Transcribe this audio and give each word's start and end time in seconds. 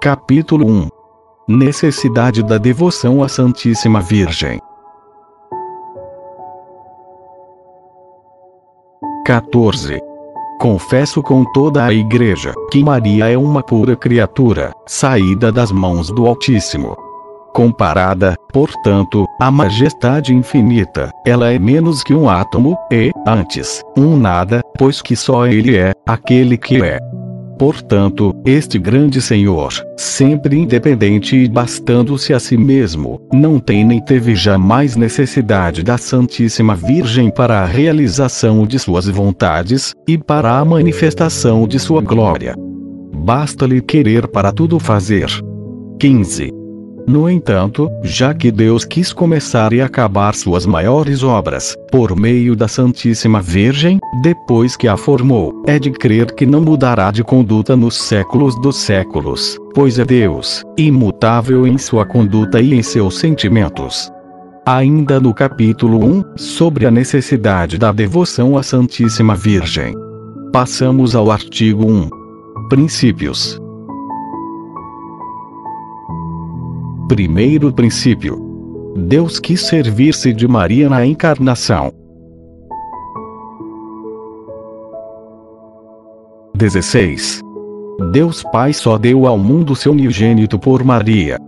Capítulo 0.00 0.64
1 0.64 0.88
Necessidade 1.48 2.40
da 2.44 2.56
devoção 2.56 3.20
à 3.20 3.28
Santíssima 3.28 4.00
Virgem. 4.00 4.60
14. 9.26 10.00
Confesso 10.60 11.20
com 11.20 11.44
toda 11.52 11.84
a 11.84 11.92
Igreja 11.92 12.54
que 12.70 12.82
Maria 12.84 13.28
é 13.28 13.36
uma 13.36 13.60
pura 13.60 13.96
criatura, 13.96 14.72
saída 14.86 15.50
das 15.50 15.72
mãos 15.72 16.12
do 16.12 16.28
Altíssimo. 16.28 16.96
Comparada, 17.52 18.36
portanto, 18.52 19.26
à 19.40 19.50
majestade 19.50 20.32
infinita, 20.32 21.10
ela 21.26 21.50
é 21.50 21.58
menos 21.58 22.04
que 22.04 22.14
um 22.14 22.28
átomo, 22.30 22.78
e, 22.92 23.10
antes, 23.26 23.82
um 23.96 24.16
nada, 24.16 24.62
pois 24.78 25.02
que 25.02 25.16
só 25.16 25.44
Ele 25.44 25.76
é, 25.76 25.92
aquele 26.06 26.56
que 26.56 26.80
é. 26.80 27.00
Portanto, 27.58 28.34
este 28.44 28.78
grande 28.78 29.20
Senhor, 29.20 29.72
sempre 29.96 30.56
independente 30.56 31.36
e 31.36 31.48
bastando-se 31.48 32.32
a 32.32 32.38
si 32.38 32.56
mesmo, 32.56 33.20
não 33.32 33.58
tem 33.58 33.84
nem 33.84 34.00
teve 34.00 34.36
jamais 34.36 34.94
necessidade 34.94 35.82
da 35.82 35.98
Santíssima 35.98 36.76
Virgem 36.76 37.30
para 37.30 37.60
a 37.60 37.66
realização 37.66 38.64
de 38.64 38.78
suas 38.78 39.08
vontades, 39.08 39.92
e 40.06 40.16
para 40.16 40.58
a 40.58 40.64
manifestação 40.64 41.66
de 41.66 41.78
sua 41.78 42.00
glória. 42.00 42.54
Basta-lhe 43.14 43.80
querer 43.80 44.28
para 44.28 44.52
tudo 44.52 44.78
fazer. 44.78 45.28
15. 45.98 46.57
No 47.08 47.26
entanto, 47.26 47.90
já 48.02 48.34
que 48.34 48.50
Deus 48.50 48.84
quis 48.84 49.14
começar 49.14 49.72
e 49.72 49.80
acabar 49.80 50.34
suas 50.34 50.66
maiores 50.66 51.22
obras, 51.22 51.74
por 51.90 52.14
meio 52.14 52.54
da 52.54 52.68
Santíssima 52.68 53.40
Virgem, 53.40 53.98
depois 54.22 54.76
que 54.76 54.86
a 54.86 54.94
formou, 54.94 55.62
é 55.66 55.78
de 55.78 55.90
crer 55.90 56.34
que 56.34 56.44
não 56.44 56.60
mudará 56.60 57.10
de 57.10 57.24
conduta 57.24 57.74
nos 57.74 57.96
séculos 57.96 58.60
dos 58.60 58.76
séculos, 58.76 59.56
pois 59.74 59.98
é 59.98 60.04
Deus, 60.04 60.62
imutável 60.76 61.66
em 61.66 61.78
sua 61.78 62.04
conduta 62.04 62.60
e 62.60 62.74
em 62.74 62.82
seus 62.82 63.18
sentimentos. 63.18 64.12
Ainda 64.66 65.18
no 65.18 65.32
capítulo 65.32 66.04
1, 66.04 66.36
sobre 66.36 66.84
a 66.84 66.90
necessidade 66.90 67.78
da 67.78 67.90
devoção 67.90 68.58
à 68.58 68.62
Santíssima 68.62 69.34
Virgem. 69.34 69.94
Passamos 70.52 71.16
ao 71.16 71.30
artigo 71.30 71.90
1. 71.90 72.10
Princípios. 72.68 73.58
Primeiro 77.08 77.72
princípio. 77.72 78.36
Deus 78.94 79.40
quis 79.40 79.62
servir-se 79.62 80.30
de 80.30 80.46
Maria 80.46 80.90
na 80.90 81.06
encarnação. 81.06 81.90
16. 86.54 87.40
Deus 88.12 88.42
Pai 88.52 88.74
só 88.74 88.98
deu 88.98 89.26
ao 89.26 89.38
mundo 89.38 89.74
seu 89.74 89.92
unigênito 89.92 90.58
por 90.58 90.84
Maria. 90.84 91.38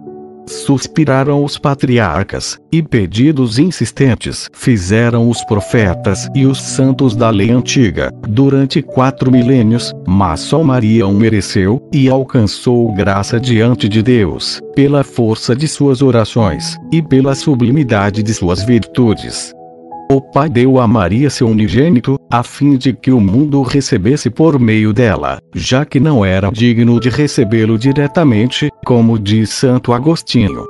Suspiraram 0.46 1.44
os 1.44 1.58
patriarcas, 1.58 2.58
e 2.72 2.82
pedidos 2.82 3.58
insistentes 3.58 4.48
fizeram 4.52 5.28
os 5.28 5.44
profetas 5.44 6.28
e 6.34 6.46
os 6.46 6.60
santos 6.60 7.14
da 7.14 7.30
lei 7.30 7.50
antiga, 7.50 8.12
durante 8.28 8.82
quatro 8.82 9.30
milênios, 9.30 9.92
mas 10.06 10.40
só 10.40 10.62
Maria 10.62 11.06
o 11.06 11.14
mereceu, 11.14 11.80
e 11.92 12.08
alcançou 12.08 12.92
graça 12.92 13.38
diante 13.38 13.88
de 13.88 14.02
Deus, 14.02 14.60
pela 14.74 15.04
força 15.04 15.54
de 15.54 15.68
suas 15.68 16.02
orações, 16.02 16.76
e 16.92 17.00
pela 17.00 17.34
sublimidade 17.34 18.22
de 18.22 18.34
suas 18.34 18.64
virtudes. 18.64 19.52
O 20.10 20.20
Pai 20.20 20.48
deu 20.48 20.80
a 20.80 20.88
Maria 20.88 21.30
seu 21.30 21.46
unigênito, 21.46 22.18
a 22.28 22.42
fim 22.42 22.76
de 22.76 22.92
que 22.92 23.12
o 23.12 23.20
mundo 23.20 23.62
recebesse 23.62 24.28
por 24.28 24.58
meio 24.58 24.92
dela, 24.92 25.38
já 25.54 25.84
que 25.84 26.00
não 26.00 26.24
era 26.24 26.50
digno 26.50 26.98
de 26.98 27.08
recebê-lo 27.08 27.78
diretamente, 27.78 28.69
como 28.90 29.20
diz 29.20 29.50
Santo 29.50 29.92
Agostinho. 29.92 30.66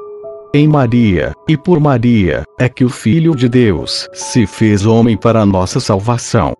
Em 0.52 0.68
Maria, 0.68 1.32
e 1.48 1.56
por 1.56 1.80
Maria, 1.80 2.44
é 2.58 2.68
que 2.68 2.84
o 2.84 2.90
Filho 2.90 3.34
de 3.34 3.48
Deus 3.48 4.06
se 4.12 4.46
fez 4.46 4.84
homem 4.84 5.16
para 5.16 5.46
nossa 5.46 5.80
salvação. 5.80 6.52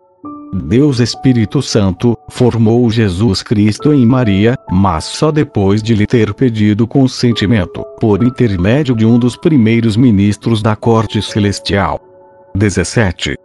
Deus 0.54 1.00
Espírito 1.00 1.60
Santo 1.60 2.16
formou 2.30 2.90
Jesus 2.90 3.42
Cristo 3.42 3.92
em 3.92 4.06
Maria, 4.06 4.56
mas 4.70 5.04
só 5.04 5.30
depois 5.30 5.82
de 5.82 5.94
lhe 5.94 6.06
ter 6.06 6.32
pedido 6.32 6.86
consentimento, 6.86 7.84
por 8.00 8.24
intermédio 8.24 8.96
de 8.96 9.04
um 9.04 9.18
dos 9.18 9.36
primeiros 9.36 9.98
ministros 9.98 10.62
da 10.62 10.74
corte 10.74 11.20
celestial. 11.20 12.00
17. 12.54 13.36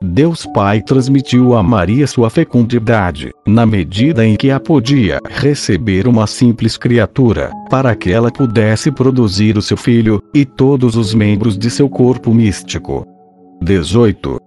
Deus 0.00 0.46
Pai 0.54 0.80
transmitiu 0.80 1.56
a 1.56 1.62
Maria 1.62 2.06
sua 2.06 2.30
fecundidade, 2.30 3.32
na 3.44 3.66
medida 3.66 4.24
em 4.24 4.36
que 4.36 4.48
a 4.48 4.60
podia 4.60 5.18
receber 5.28 6.06
uma 6.06 6.24
simples 6.24 6.76
criatura, 6.76 7.50
para 7.68 7.96
que 7.96 8.12
ela 8.12 8.30
pudesse 8.30 8.92
produzir 8.92 9.58
o 9.58 9.62
seu 9.62 9.76
filho, 9.76 10.22
e 10.32 10.44
todos 10.44 10.94
os 10.94 11.12
membros 11.12 11.58
de 11.58 11.68
seu 11.68 11.88
corpo 11.88 12.32
místico. 12.32 13.04
18. 13.60 14.38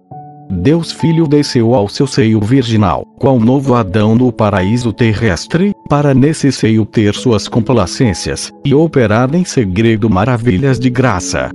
Deus 0.50 0.90
Filho 0.90 1.26
desceu 1.26 1.74
ao 1.74 1.86
seu 1.86 2.06
seio 2.06 2.40
virginal, 2.40 3.04
qual 3.18 3.38
novo 3.38 3.74
Adão 3.74 4.14
no 4.14 4.32
paraíso 4.32 4.90
terrestre, 4.90 5.72
para 5.86 6.14
nesse 6.14 6.50
seio 6.50 6.86
ter 6.86 7.14
suas 7.14 7.46
complacências, 7.46 8.50
e 8.64 8.74
operar 8.74 9.34
em 9.34 9.44
segredo 9.44 10.08
maravilhas 10.08 10.78
de 10.78 10.88
graça. 10.88 11.50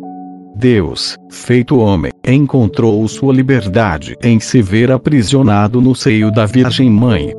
Deus, 0.57 1.15
feito 1.29 1.77
homem, 1.77 2.11
encontrou 2.27 3.07
sua 3.07 3.31
liberdade 3.31 4.15
em 4.23 4.39
se 4.39 4.59
ver 4.59 4.91
aprisionado 4.91 5.79
no 5.79 5.93
seio 5.93 6.31
da 6.31 6.47
Virgem 6.47 6.89
Mãe. 6.89 7.31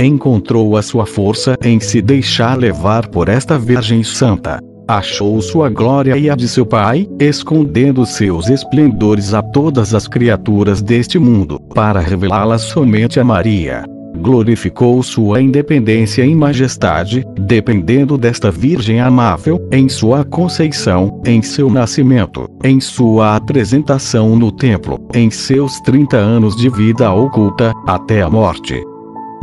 Encontrou 0.00 0.74
a 0.74 0.80
sua 0.80 1.04
força 1.04 1.56
em 1.62 1.78
se 1.78 2.00
deixar 2.00 2.56
levar 2.56 3.08
por 3.08 3.28
esta 3.28 3.58
Virgem 3.58 4.02
Santa. 4.02 4.60
Achou 4.88 5.40
sua 5.42 5.68
glória 5.68 6.16
e 6.16 6.30
a 6.30 6.34
de 6.34 6.48
seu 6.48 6.64
Pai, 6.64 7.06
escondendo 7.20 8.06
seus 8.06 8.48
esplendores 8.48 9.34
a 9.34 9.42
todas 9.42 9.94
as 9.94 10.08
criaturas 10.08 10.80
deste 10.80 11.18
mundo, 11.18 11.60
para 11.74 12.00
revelá-las 12.00 12.62
somente 12.62 13.20
a 13.20 13.24
Maria 13.24 13.84
glorificou 14.24 15.02
sua 15.02 15.42
independência 15.42 16.24
e 16.24 16.34
majestade, 16.34 17.22
dependendo 17.38 18.16
desta 18.16 18.50
Virgem 18.50 18.98
amável, 18.98 19.68
em 19.70 19.86
sua 19.86 20.24
conceição, 20.24 21.20
em 21.26 21.42
seu 21.42 21.68
nascimento, 21.68 22.48
em 22.64 22.80
sua 22.80 23.36
apresentação 23.36 24.34
no 24.34 24.50
templo, 24.50 24.98
em 25.12 25.30
seus 25.30 25.78
30 25.82 26.16
anos 26.16 26.56
de 26.56 26.70
vida 26.70 27.12
oculta, 27.12 27.74
até 27.86 28.22
a 28.22 28.30
morte 28.30 28.82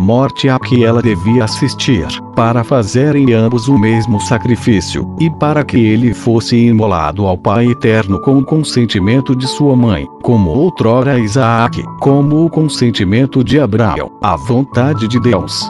morte 0.01 0.49
a 0.49 0.59
que 0.59 0.83
ela 0.83 1.01
devia 1.01 1.45
assistir, 1.45 2.07
para 2.35 2.63
fazerem 2.63 3.33
ambos 3.33 3.67
o 3.67 3.77
mesmo 3.77 4.19
sacrifício, 4.19 5.15
e 5.19 5.29
para 5.29 5.63
que 5.63 5.77
ele 5.77 6.13
fosse 6.13 6.57
imolado 6.57 7.27
ao 7.27 7.37
Pai 7.37 7.67
Eterno 7.67 8.19
com 8.21 8.39
o 8.39 8.45
consentimento 8.45 9.35
de 9.35 9.47
sua 9.47 9.75
mãe, 9.75 10.07
como 10.23 10.49
outrora 10.49 11.19
Isaac, 11.19 11.83
como 11.99 12.45
o 12.45 12.49
consentimento 12.49 13.43
de 13.43 13.59
Abraão, 13.59 14.11
a 14.21 14.35
vontade 14.35 15.07
de 15.07 15.19
Deus. 15.19 15.69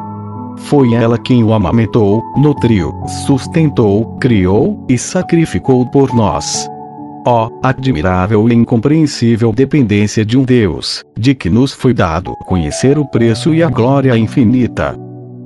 Foi 0.57 0.93
ela 0.93 1.17
quem 1.17 1.43
o 1.43 1.53
amamentou, 1.53 2.23
nutriu, 2.37 2.93
sustentou, 3.25 4.17
criou 4.19 4.83
e 4.87 4.97
sacrificou 4.97 5.85
por 5.87 6.13
nós. 6.13 6.69
Ó, 7.25 7.47
oh, 7.47 7.59
admirável 7.61 8.49
e 8.49 8.53
incompreensível 8.53 9.51
dependência 9.51 10.25
de 10.25 10.37
um 10.37 10.43
Deus, 10.43 11.03
de 11.17 11.35
que 11.35 11.49
nos 11.49 11.71
foi 11.71 11.93
dado 11.93 12.35
conhecer 12.47 12.97
o 12.97 13.05
preço 13.05 13.53
e 13.53 13.61
a 13.61 13.69
glória 13.69 14.17
infinita. 14.17 14.97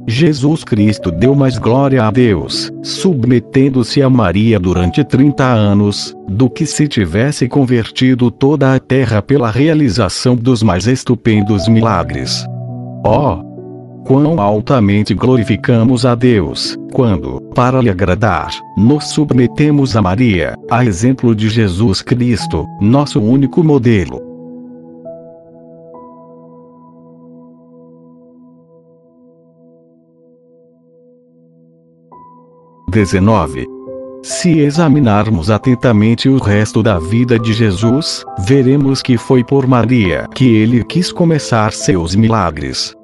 Jesus 0.07 0.63
Cristo 0.63 1.11
deu 1.11 1.33
mais 1.35 1.57
glória 1.57 2.03
a 2.03 2.11
Deus, 2.11 2.71
submetendo-se 2.83 4.01
a 4.01 4.09
Maria 4.09 4.59
durante 4.59 5.03
30 5.03 5.43
anos, 5.43 6.15
do 6.29 6.49
que 6.49 6.65
se 6.65 6.87
tivesse 6.87 7.47
convertido 7.49 8.29
toda 8.29 8.73
a 8.73 8.79
terra 8.79 9.21
pela 9.21 9.49
realização 9.49 10.35
dos 10.35 10.61
mais 10.61 10.87
estupendos 10.87 11.67
milagres. 11.67 12.45
Ó, 13.03 13.39
oh, 13.39 13.54
quão 14.05 14.39
altamente 14.39 15.13
glorificamos 15.15 16.05
a 16.05 16.13
Deus, 16.13 16.77
quando, 16.93 17.41
para 17.55 17.81
lhe 17.81 17.89
agradar, 17.89 18.51
nos 18.77 19.05
submetemos 19.05 19.95
a 19.95 20.01
Maria, 20.01 20.55
a 20.69 20.85
exemplo 20.85 21.35
de 21.35 21.49
Jesus 21.49 22.01
Cristo, 22.03 22.65
nosso 22.79 23.19
único 23.19 23.63
modelo. 23.63 24.21
Dezenove. 32.89 33.65
Se 34.23 34.59
examinarmos 34.59 35.51
atentamente 35.51 36.29
o 36.29 36.37
resto 36.37 36.81
da 36.81 36.97
vida 36.97 37.37
de 37.37 37.53
Jesus, 37.53 38.23
veremos 38.39 39.01
que 39.01 39.17
foi 39.17 39.43
por 39.43 39.67
Maria 39.67 40.27
que 40.33 40.55
ele 40.55 40.83
quis 40.83 41.11
começar 41.11 41.73
seus 41.73 42.15
milagres 42.15 42.95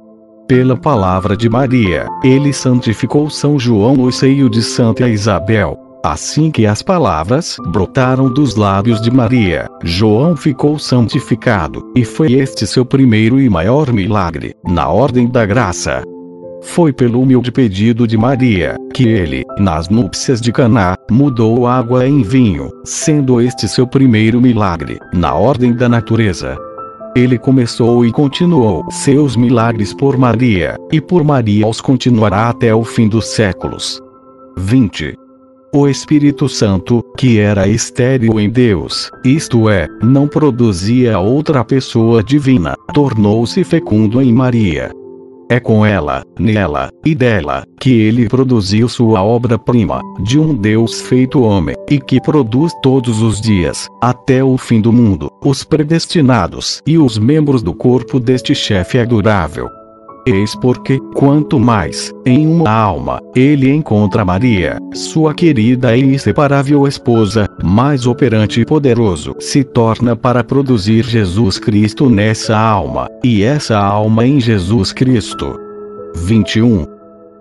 pela 0.48 0.76
palavra 0.76 1.36
de 1.36 1.50
Maria, 1.50 2.08
ele 2.24 2.52
santificou 2.52 3.30
São 3.30 3.60
João 3.60 3.96
no 3.96 4.12
seio 4.12 4.50
de 4.50 4.62
Santa 4.62 5.08
Isabel. 5.08 5.78
Assim 6.04 6.50
que 6.50 6.66
as 6.66 6.82
palavras 6.82 7.58
brotaram 7.68 8.28
dos 8.28 8.56
lábios 8.56 9.00
de 9.00 9.12
Maria, 9.12 9.70
João 9.84 10.36
ficou 10.36 10.80
santificado, 10.80 11.92
e 11.96 12.04
foi 12.04 12.34
este 12.34 12.66
seu 12.66 12.84
primeiro 12.84 13.40
e 13.40 13.48
maior 13.50 13.94
milagre, 13.94 14.56
na 14.66 14.90
ordem 14.90 15.28
da 15.28 15.46
graça. 15.46 16.02
Foi 16.64 16.92
pelo 16.92 17.22
humilde 17.22 17.52
pedido 17.52 18.08
de 18.08 18.18
Maria, 18.18 18.76
que 18.94 19.08
ele, 19.08 19.44
nas 19.58 19.90
núpcias 19.90 20.42
de 20.42 20.52
Caná, 20.52 20.96
mudou 21.10 21.68
água 21.68 22.08
em 22.08 22.22
vinho, 22.24 22.70
sendo 22.84 23.40
este 23.40 23.68
seu 23.68 23.86
primeiro 23.88 24.42
milagre, 24.42 25.00
na 25.14 25.34
ordem 25.34 25.74
da 25.74 25.88
natureza. 25.88 26.58
Ele 27.14 27.38
começou 27.38 28.06
e 28.06 28.12
continuou 28.12 28.90
seus 28.90 29.36
milagres 29.36 29.94
por 29.94 30.18
Maria, 30.18 30.78
e 30.92 31.02
por 31.02 31.26
Maria 31.26 31.68
os 31.68 31.82
continuará 31.82 32.48
até 32.48 32.74
o 32.74 32.86
fim 32.86 33.10
dos 33.10 33.28
séculos. 33.28 34.02
20. 34.58 35.18
O 35.74 35.88
Espírito 35.88 36.48
Santo, 36.48 37.04
que 37.18 37.40
era 37.40 37.68
estéril 37.68 38.40
em 38.40 38.50
Deus, 38.50 39.10
isto 39.26 39.70
é, 39.70 39.88
não 40.02 40.26
produzia 40.26 41.20
outra 41.20 41.66
pessoa 41.66 42.24
divina, 42.24 42.76
tornou-se 42.94 43.62
fecundo 43.64 44.22
em 44.22 44.32
Maria. 44.32 44.92
É 45.52 45.60
com 45.60 45.86
ela, 45.86 46.24
nela, 46.40 46.90
e 47.06 47.14
dela, 47.14 47.66
que 47.78 47.92
ele 47.92 48.30
produziu 48.30 48.88
sua 48.88 49.22
obra-prima, 49.22 50.00
de 50.24 50.40
um 50.40 50.56
Deus 50.56 51.02
feito 51.02 51.42
homem, 51.42 51.76
e 51.90 52.00
que 52.00 52.22
produz 52.22 52.72
todos 52.82 53.22
os 53.22 53.42
dias, 53.42 53.90
até 54.02 54.42
o 54.42 54.58
fim 54.58 54.80
do 54.80 54.94
mundo, 54.94 55.30
os 55.44 55.66
predestinados 55.66 56.82
e 56.88 56.98
os 56.98 57.18
membros 57.18 57.62
do 57.62 57.74
corpo 57.74 58.18
deste 58.18 58.56
chefe 58.56 58.98
adorável. 58.98 59.68
Eis 60.26 60.56
porque, 60.56 61.00
quanto 61.16 61.60
mais, 61.60 62.14
em 62.26 62.46
uma 62.46 62.70
alma, 62.70 63.20
ele 63.36 63.72
encontra 63.72 64.24
Maria, 64.24 64.78
sua 64.94 65.34
querida 65.34 65.98
e 65.98 66.14
inseparável 66.14 66.88
esposa, 66.88 67.48
mais 67.64 68.06
operante 68.06 68.62
e 68.62 68.66
poderoso 68.66 69.36
se 69.40 69.64
torna 69.64 70.16
para 70.16 70.44
produzir 70.44 71.04
Jesus 71.04 71.58
Cristo 71.58 72.08
nessa 72.08 72.56
alma, 72.56 73.08
e 73.24 73.42
essa 73.42 73.80
alma 73.80 74.26
em 74.26 74.40
Jesus 74.40 74.94
Cristo. 74.94 75.60
21. 76.16 76.86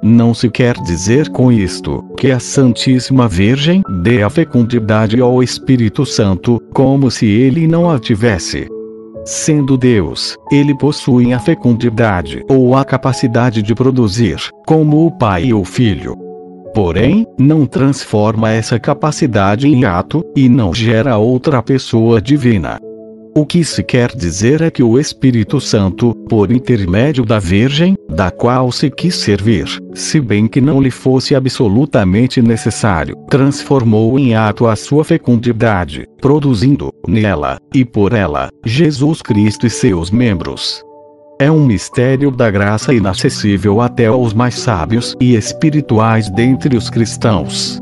Não 0.03 0.33
se 0.33 0.49
quer 0.49 0.75
dizer 0.77 1.29
com 1.29 1.53
isto 1.53 2.03
que 2.17 2.31
a 2.31 2.41
Santíssima 2.41 3.29
Virgem 3.29 3.83
dê 4.03 4.23
a 4.23 4.31
fecundidade 4.31 5.21
ao 5.21 5.43
Espírito 5.43 6.07
Santo, 6.07 6.63
como 6.73 7.11
se 7.11 7.27
ele 7.27 7.67
não 7.67 7.91
a 7.91 7.99
tivesse. 7.99 8.67
Sendo 9.25 9.77
Deus, 9.77 10.37
ele 10.51 10.75
possui 10.75 11.33
a 11.33 11.39
fecundidade 11.39 12.45
ou 12.49 12.75
a 12.75 12.85
capacidade 12.85 13.63
de 13.63 13.75
produzir, 13.75 14.39
como 14.67 15.07
o 15.07 15.11
Pai 15.11 15.47
e 15.47 15.55
o 15.55 15.65
Filho. 15.65 16.17
Porém, 16.75 17.27
não 17.39 17.67
transforma 17.67 18.51
essa 18.51 18.79
capacidade 18.79 19.69
em 19.69 19.85
ato, 19.85 20.25
e 20.35 20.49
não 20.49 20.73
gera 20.73 21.19
outra 21.19 21.63
pessoa 21.63 22.21
divina. 22.21 22.79
O 23.35 23.47
que 23.47 23.65
se 23.65 23.83
quer 23.83 24.15
dizer 24.15 24.61
é 24.61 24.71
que 24.71 24.83
o 24.83 24.99
Espírito 24.99 25.61
Santo, 25.61 26.15
por 26.29 26.51
intermédio 26.51 27.25
da 27.25 27.39
Virgem, 27.39 27.97
da 28.09 28.29
qual 28.31 28.73
se 28.73 28.91
quis 28.91 29.15
servir, 29.15 29.67
se 29.95 30.21
bem 30.21 30.49
que 30.49 30.61
não 30.61 30.81
lhe 30.81 30.91
fosse 30.91 31.35
absolutamente 31.35 32.43
necessário, 32.43 33.17
transformou 33.29 34.19
em 34.19 34.35
ato 34.35 34.67
a 34.67 34.75
sua 34.75 35.05
fecundidade, 35.05 36.07
produzindo, 36.21 36.93
nela, 37.07 37.59
e 37.73 37.85
por 37.85 38.13
ela, 38.13 38.51
Jesus 38.67 39.23
Cristo 39.23 39.65
e 39.65 39.71
seus 39.71 40.11
membros. 40.11 40.83
É 41.39 41.51
um 41.51 41.65
mistério 41.65 42.31
da 42.33 42.51
graça 42.51 42.93
inacessível 42.93 43.81
até 43.81 44.07
aos 44.07 44.35
mais 44.35 44.57
sábios 44.57 45.17
e 45.21 45.37
espirituais 45.37 46.29
dentre 46.31 46.77
os 46.77 46.91
cristãos. 46.91 47.81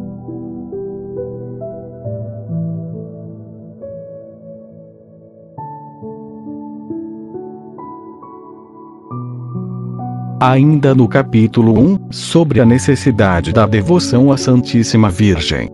Ainda 10.40 10.94
no 10.94 11.08
capítulo 11.08 11.76
1, 11.76 12.12
sobre 12.12 12.60
a 12.60 12.64
necessidade 12.64 13.52
da 13.52 13.66
devoção 13.66 14.30
à 14.30 14.36
Santíssima 14.36 15.10
Virgem. 15.10 15.68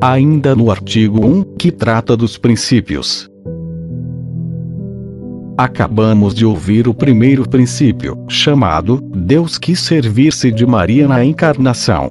Ainda 0.00 0.54
no 0.54 0.70
artigo 0.70 1.26
1, 1.26 1.42
que 1.58 1.72
trata 1.72 2.16
dos 2.16 2.38
princípios. 2.38 3.28
Acabamos 5.58 6.32
de 6.32 6.46
ouvir 6.46 6.86
o 6.86 6.94
primeiro 6.94 7.48
princípio, 7.48 8.16
chamado 8.28 9.00
Deus 9.00 9.58
quis 9.58 9.80
servir-se 9.80 10.52
de 10.52 10.64
Maria 10.64 11.08
na 11.08 11.24
encarnação. 11.24 12.08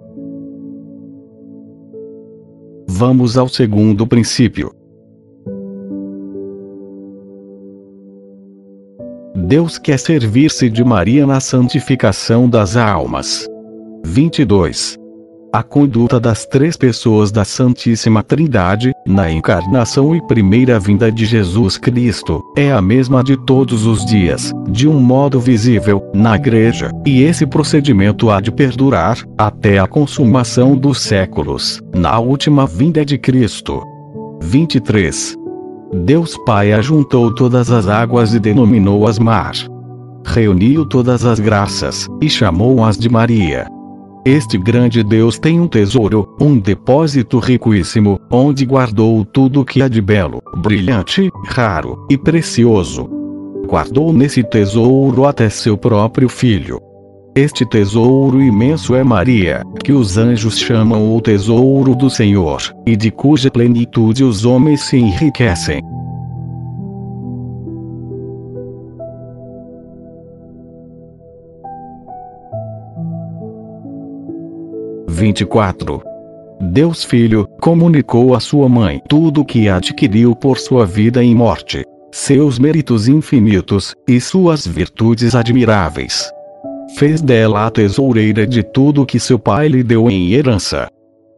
Vamos 2.86 3.38
ao 3.38 3.48
segundo 3.48 4.06
princípio. 4.06 4.74
Deus 9.45 9.78
quer 9.78 10.00
servir-se 10.00 10.69
de 10.69 10.86
Maria 10.86 11.28
na 11.28 11.42
santificação 11.42 12.48
das 12.48 12.78
almas. 12.78 13.45
22. 14.06 14.98
A 15.51 15.62
conduta 15.62 16.18
das 16.18 16.45
três 16.45 16.78
pessoas 16.78 17.30
da 17.30 17.44
Santíssima 17.44 18.24
Trindade, 18.24 18.94
na 19.06 19.30
encarnação 19.30 20.16
e 20.16 20.25
primeira 20.28 20.80
vinda 20.80 21.12
de 21.12 21.25
Jesus 21.25 21.78
Cristo, 21.78 22.42
é 22.56 22.72
a 22.72 22.81
mesma 22.81 23.22
de 23.22 23.36
todos 23.36 23.86
os 23.86 24.06
dias, 24.06 24.54
de 24.69 24.88
um 24.88 24.98
modo 24.98 25.42
visível, 25.42 26.01
na 26.16 26.38
Igreja, 26.38 26.89
e 27.06 27.22
esse 27.22 27.46
procedimento 27.46 28.31
há 28.31 28.39
de 28.39 28.50
perdurar, 28.50 29.19
até 29.38 29.78
a 29.78 29.86
consumação 29.86 30.74
dos 30.74 31.01
séculos, 31.01 31.81
na 31.94 32.18
última 32.18 32.66
vinda 32.66 33.06
de 33.06 33.18
Cristo. 33.18 33.84
23. 34.42 35.43
Deus 35.94 36.36
Pai 36.38 36.74
ajuntou 36.74 37.31
todas 37.34 37.69
as 37.69 37.88
águas 37.88 38.34
e 38.34 38.40
denominou-as 38.40 39.19
mar. 39.19 39.54
Reuniu 40.25 40.86
todas 40.86 41.24
as 41.24 41.40
graças, 41.40 42.07
e 42.19 42.30
chamou-as 42.30 42.98
de 42.98 43.07
Maria. 43.10 43.68
Este 44.25 44.57
grande 44.57 45.04
Deus 45.04 45.38
tem 45.38 45.60
um 45.60 45.68
tesouro, 45.68 46.36
um 46.40 46.57
depósito 46.57 47.38
riquíssimo, 47.38 48.19
onde 48.31 48.66
guardou 48.66 49.24
tudo 49.24 49.63
que 49.63 49.81
há 49.81 49.88
de 49.88 50.01
belo, 50.01 50.42
brilhante, 50.57 51.30
raro 51.45 52.07
e 52.10 52.18
precioso. 52.18 53.07
Guardou 53.68 54.12
nesse 54.12 54.44
tesouro 54.44 55.25
até 55.25 55.50
seu 55.50 55.78
próprio 55.78 56.28
filho. 56.28 56.81
Este 57.36 57.66
tesouro 57.66 58.40
imenso 58.40 58.94
é 58.94 59.04
Maria, 59.04 59.64
que 59.84 59.92
os 59.92 60.20
anjos 60.20 60.60
chamam 60.60 61.16
o 61.16 61.20
tesouro 61.20 61.96
do 61.96 62.08
Senhor, 62.08 62.62
e 62.86 62.96
de 62.96 63.10
cuja 63.10 63.50
plenitude 63.50 64.24
os 64.24 64.46
homens 64.46 64.82
se 64.84 64.98
enriquecem. 64.98 65.82
Vinte 75.10 75.42
e 75.42 75.46
quatro. 75.46 76.04
Deus 76.62 77.04
Filho 77.04 77.48
comunicou 77.60 78.36
à 78.36 78.40
sua 78.40 78.70
mãe 78.70 79.02
tudo 79.10 79.42
o 79.42 79.46
que 79.46 79.68
adquiriu 79.68 80.36
por 80.36 80.60
sua 80.60 80.86
vida 80.86 81.24
e 81.24 81.34
morte, 81.34 81.84
seus 82.12 82.60
méritos 82.60 83.08
infinitos 83.08 83.96
e 84.08 84.22
suas 84.22 84.68
virtudes 84.68 85.34
admiráveis 85.34 86.32
fez 86.98 87.22
dela 87.22 87.66
a 87.66 87.72
tesoureira 87.72 88.46
de 88.46 88.64
tudo 88.64 89.06
que 89.06 89.20
seu 89.20 89.40
pai 89.40 89.68
lhe 89.68 89.84
deu 89.84 90.10
em 90.10 90.32
herança. 90.32 90.88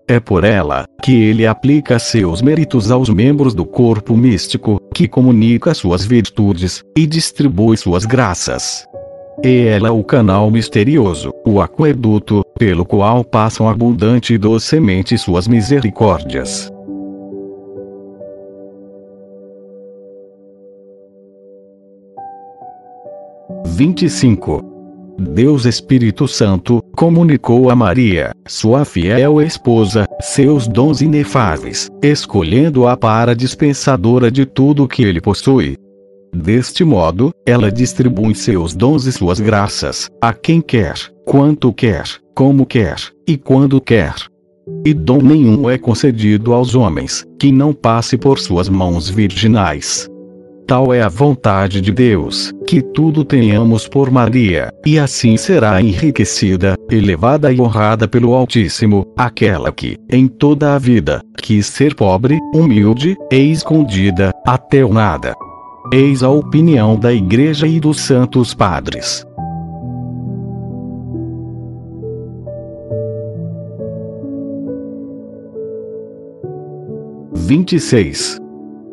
É 0.08 0.20
por 0.20 0.44
ela 0.44 0.86
que 1.02 1.14
ele 1.14 1.48
aplica 1.48 1.98
seus 1.98 2.42
méritos 2.42 2.92
aos 2.92 3.10
membros 3.10 3.56
do 3.56 3.66
corpo 3.66 4.16
místico, 4.16 4.80
que 4.94 5.08
comunica 5.08 5.74
suas 5.74 6.06
virtudes 6.06 6.84
e 6.96 7.08
distribui 7.08 7.76
suas 7.76 8.06
graças. 8.06 8.86
E 9.44 9.66
ela 9.68 9.88
é 9.88 9.92
o 9.92 10.04
canal 10.04 10.52
misterioso, 10.52 11.34
o 11.46 11.60
aqueduto, 11.60 12.44
pelo 12.58 12.86
qual 12.86 13.24
passam 13.24 13.68
abundante 13.68 14.34
e 14.34 14.38
docemente 14.38 15.18
suas 15.18 15.48
misericórdias. 15.48 16.72
Vinte 23.66 24.06
e 24.06 24.10
cinco 24.10 24.75
Deus 25.18 25.66
Espírito 25.66 26.28
Santo 26.28 26.84
comunicou 26.94 27.70
a 27.70 27.76
Maria, 27.76 28.32
sua 28.46 28.84
fiel 28.84 29.42
esposa, 29.42 30.06
seus 30.20 30.68
dons 30.68 31.02
inefáveis, 31.02 31.90
escolhendo-a 32.04 32.98
para 32.98 33.34
dispensadora 33.34 34.30
de 34.30 34.46
tudo 34.46 34.88
que 34.88 35.04
ele 35.04 35.22
possui. 35.22 35.78
Deste 36.36 36.84
modo, 36.84 37.32
ela 37.46 37.72
distribui 37.72 38.36
seus 38.36 38.76
dons 38.76 39.06
e 39.06 39.12
suas 39.12 39.40
graças 39.40 40.10
a 40.22 40.34
quem 40.34 40.60
quer, 40.60 40.96
quanto 41.26 41.72
quer, 41.72 42.04
como 42.34 42.66
quer 42.66 42.98
e 43.26 43.38
quando 43.38 43.80
quer. 43.80 44.14
E 44.86 44.94
dom 44.94 45.22
nenhum 45.22 45.70
é 45.70 45.78
concedido 45.78 46.54
aos 46.54 46.76
homens 46.76 47.26
que 47.40 47.52
não 47.54 47.72
passe 47.72 48.18
por 48.18 48.38
suas 48.38 48.68
mãos 48.68 49.10
virginais. 49.10 50.10
Tal 50.68 50.92
é 50.92 51.00
a 51.00 51.08
vontade 51.08 51.80
de 51.80 51.92
Deus, 51.92 52.52
que 52.66 52.82
tudo 52.82 53.24
tenhamos 53.24 53.88
por 53.88 54.10
Maria, 54.10 54.74
e 54.84 54.98
assim 54.98 55.38
será 55.38 55.80
enriquecida, 55.80 56.74
elevada 56.90 57.52
e 57.52 57.62
honrada 57.62 58.08
pelo 58.08 58.34
Altíssimo, 58.34 59.06
aquela 59.16 59.72
que, 59.72 59.96
em 60.10 60.28
toda 60.28 60.74
a 60.74 60.80
vida, 60.80 61.22
quis 61.38 61.68
ser 61.68 61.94
pobre, 61.94 62.40
humilde, 62.52 63.16
e 63.32 63.52
escondida, 63.52 64.32
até 64.44 64.84
o 64.84 64.92
nada. 64.92 65.36
Eis 65.94 66.24
a 66.24 66.30
opinião 66.32 66.98
da 66.98 67.14
Igreja 67.14 67.68
e 67.68 67.80
dos 67.80 68.00
Santos 68.00 68.56
Padres. 68.56 69.24
Vinte 77.36 77.76
e 77.76 77.80
seis 77.80 78.40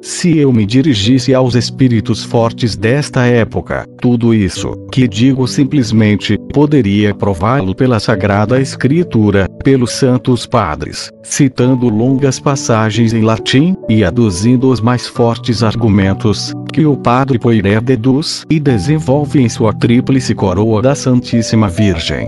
se 0.05 0.37
eu 0.37 0.53
me 0.53 0.67
dirigisse 0.67 1.33
aos 1.33 1.55
espíritos 1.55 2.25
fortes 2.25 2.75
desta 2.75 3.25
época, 3.25 3.87
tudo 4.01 4.35
isso, 4.35 4.73
que 4.91 5.07
digo 5.07 5.47
simplesmente, 5.47 6.37
poderia 6.53 7.15
prová-lo 7.15 7.73
pela 7.73 8.01
Sagrada 8.01 8.61
Escritura, 8.61 9.49
pelos 9.63 9.93
Santos 9.93 10.45
Padres, 10.45 11.09
citando 11.23 11.89
longas 11.89 12.41
passagens 12.41 13.13
em 13.13 13.23
latim, 13.23 13.77
e 13.89 14.03
aduzindo 14.03 14.71
os 14.71 14.81
mais 14.81 15.07
fortes 15.07 15.63
argumentos, 15.63 16.53
que 16.73 16.85
o 16.85 16.97
Padre 16.97 17.39
Poiré 17.39 17.81
deduz 17.81 18.45
e 18.51 18.59
desenvolve 18.59 19.41
em 19.41 19.49
sua 19.49 19.73
tríplice 19.73 20.35
coroa 20.35 20.83
da 20.83 20.97
Santíssima 20.97 21.69
Virgem. 21.69 22.27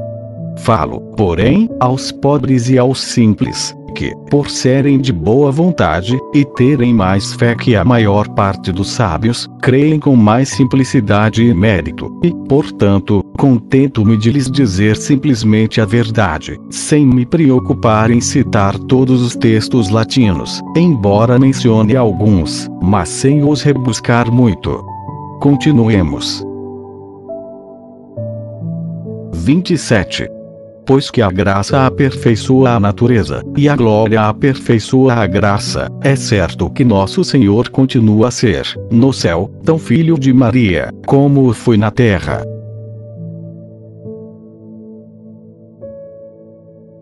Falo, 0.59 1.01
porém, 1.17 1.69
aos 1.81 2.13
pobres 2.13 2.71
e 2.71 2.79
aos 2.79 3.03
simples, 3.03 3.75
que, 3.95 4.15
por 4.31 4.51
serem 4.51 4.99
de 4.99 5.13
boa 5.13 5.51
vontade, 5.51 6.19
e 6.35 6.45
terem 6.45 6.93
mais 6.93 7.33
fé 7.33 7.55
que 7.55 7.77
a 7.77 7.85
maior 7.85 8.29
parte 8.29 8.73
dos 8.73 8.91
sábios, 8.91 9.49
creem 9.63 9.99
com 9.99 10.17
mais 10.17 10.49
simplicidade 10.49 11.45
e 11.45 11.55
mérito, 11.55 12.11
e, 12.23 12.33
portanto, 12.49 13.25
contento-me 13.39 14.17
de 14.17 14.31
lhes 14.31 14.51
dizer 14.51 14.97
simplesmente 14.97 15.81
a 15.81 15.85
verdade, 15.85 16.59
sem 16.69 17.07
me 17.07 17.25
preocupar 17.25 18.11
em 18.11 18.21
citar 18.21 18.79
todos 18.79 19.23
os 19.23 19.37
textos 19.37 19.89
latinos, 19.89 20.61
embora 20.77 21.39
mencione 21.39 21.97
alguns, 21.97 22.69
mas 22.83 23.09
sem 23.09 23.43
os 23.43 23.63
rebuscar 23.63 24.31
muito. 24.31 24.85
Continuemos. 25.41 26.45
27 29.33 30.34
pois 30.87 31.11
que 31.11 31.23
a 31.23 31.31
graça 31.31 31.87
aperfeiçoa 31.87 32.73
a 32.73 32.81
natureza, 32.81 33.43
e 33.57 33.69
a 33.69 33.77
glória 33.77 34.23
aperfeiçoa 34.23 35.15
a 35.15 35.27
graça, 35.27 35.89
é 36.03 36.15
certo 36.17 36.71
que 36.71 36.85
nosso 36.85 37.25
Senhor 37.25 37.69
continua 37.69 38.29
a 38.29 38.31
ser, 38.31 38.67
no 38.91 39.13
céu, 39.13 39.51
tão 39.65 39.79
filho 39.79 40.19
de 40.19 40.33
Maria, 40.33 40.91
como 41.07 41.49
o 41.49 41.55
foi 41.55 41.77
na 41.77 41.91
terra. 41.91 42.45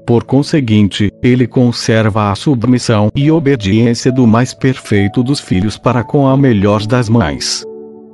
Por 0.07 0.25
conseguinte, 0.25 1.11
ele 1.23 1.47
conserva 1.47 2.31
a 2.31 2.35
submissão 2.35 3.09
e 3.15 3.31
obediência 3.31 4.11
do 4.11 4.27
mais 4.27 4.53
perfeito 4.53 5.23
dos 5.23 5.41
filhos 5.41 5.79
para 5.79 6.03
com 6.03 6.27
a 6.27 6.37
melhor 6.37 6.85
das 6.87 7.09
mães. 7.09 7.65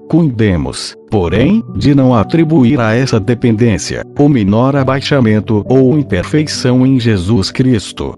Cuidemos, 0.09 0.97
porém, 1.11 1.62
de 1.77 1.95
não 1.95 2.15
atribuir 2.15 2.81
a 2.81 2.95
essa 2.95 3.21
dependência 3.21 4.03
o 4.19 4.29
menor 4.29 4.75
abaixamento 4.75 5.62
ou 5.69 5.99
imperfeição 5.99 6.87
em 6.87 6.99
Jesus 6.99 7.50
Cristo. 7.50 8.15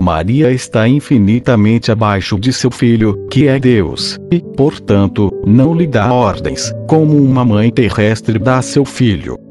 Maria 0.00 0.50
está 0.50 0.88
infinitamente 0.88 1.92
abaixo 1.92 2.38
de 2.38 2.52
seu 2.52 2.70
filho, 2.70 3.26
que 3.30 3.48
é 3.48 3.58
Deus, 3.58 4.18
e, 4.32 4.40
portanto, 4.56 5.30
não 5.46 5.74
lhe 5.74 5.86
dá 5.86 6.12
ordens, 6.12 6.72
como 6.88 7.16
uma 7.16 7.44
mãe 7.44 7.70
terrestre 7.70 8.38
dá 8.38 8.58
a 8.58 8.62
seu 8.62 8.84
filho. 8.84 9.45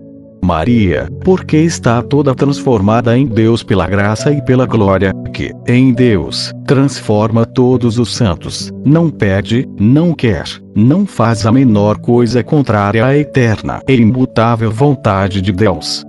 Maria, 0.45 1.09
porque 1.23 1.57
está 1.57 2.01
toda 2.03 2.35
transformada 2.35 3.17
em 3.17 3.25
Deus 3.25 3.63
pela 3.63 3.87
graça 3.87 4.31
e 4.31 4.41
pela 4.43 4.67
glória, 4.67 5.11
que, 5.33 5.51
em 5.67 5.91
Deus, 5.91 6.53
transforma 6.67 7.47
todos 7.47 7.97
os 7.97 8.15
santos, 8.15 8.71
não 8.85 9.09
pede, 9.09 9.67
não 9.79 10.13
quer, 10.13 10.45
não 10.75 11.03
faz 11.03 11.47
a 11.47 11.51
menor 11.51 11.97
coisa 11.97 12.43
contrária 12.43 13.03
à 13.03 13.17
eterna 13.17 13.81
e 13.89 13.93
imutável 13.93 14.71
vontade 14.71 15.41
de 15.41 15.51
Deus. 15.51 16.05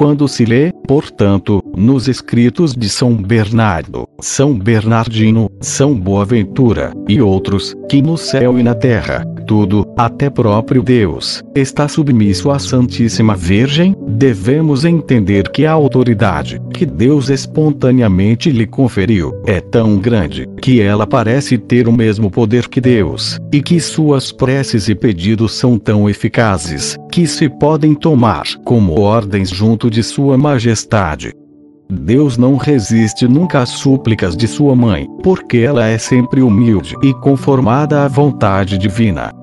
Quando 0.00 0.26
se 0.26 0.46
lê, 0.46 0.72
portanto, 0.88 1.62
nos 1.76 2.08
escritos 2.08 2.74
de 2.74 2.88
São 2.88 3.14
Bernardo, 3.14 4.08
São 4.18 4.58
Bernardino, 4.58 5.50
São 5.60 5.94
Boaventura, 5.94 6.94
e 7.06 7.20
outros, 7.20 7.76
que 7.86 8.00
no 8.00 8.16
céu 8.16 8.58
e 8.58 8.62
na 8.62 8.74
terra, 8.74 9.26
tudo, 9.46 9.84
até 9.98 10.30
próprio 10.30 10.82
Deus, 10.82 11.42
está 11.54 11.88
submisso 11.88 12.50
à 12.50 12.58
Santíssima 12.58 13.34
Virgem, 13.34 13.94
devemos 14.06 14.84
entender 14.84 15.50
que 15.50 15.66
a 15.66 15.72
autoridade 15.72 16.62
que 16.72 16.86
Deus 16.86 17.28
espontaneamente 17.28 18.50
lhe 18.50 18.66
conferiu 18.66 19.34
é 19.44 19.60
tão 19.60 19.98
grande 19.98 20.48
que 20.62 20.80
ela 20.80 21.06
parece 21.06 21.58
ter 21.58 21.88
o 21.88 21.92
mesmo 21.92 22.30
poder 22.30 22.68
que 22.68 22.80
Deus, 22.80 23.38
e 23.52 23.60
que 23.60 23.80
suas 23.80 24.30
preces 24.30 24.88
e 24.88 24.94
pedidos 24.94 25.52
são 25.52 25.78
tão 25.78 26.08
eficazes 26.08 26.96
que 27.10 27.26
se 27.26 27.48
podem 27.48 27.92
tomar 27.92 28.44
como 28.64 29.00
ordens 29.00 29.50
junto 29.50 29.89
de 29.90 30.02
Sua 30.02 30.38
Majestade. 30.38 31.34
Deus 31.90 32.38
não 32.38 32.56
resiste 32.56 33.26
nunca 33.26 33.60
às 33.60 33.70
súplicas 33.70 34.36
de 34.36 34.46
sua 34.46 34.76
mãe, 34.76 35.08
porque 35.22 35.58
ela 35.58 35.84
é 35.84 35.98
sempre 35.98 36.40
humilde 36.40 36.94
e 37.02 37.12
conformada 37.14 38.04
à 38.04 38.08
vontade 38.08 38.78
divina. 38.78 39.39